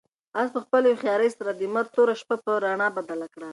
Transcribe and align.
آس 0.39 0.49
په 0.55 0.59
خپلې 0.65 0.87
هوښیارۍ 0.91 1.29
سره 1.37 1.51
د 1.53 1.61
مرګ 1.75 1.89
توره 1.95 2.15
شپه 2.21 2.35
په 2.45 2.51
رڼا 2.63 2.87
بدله 2.97 3.27
کړه. 3.33 3.49